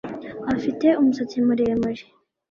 afite 0.53 0.87
umusatsi 0.99 1.37
muremure 1.45 2.03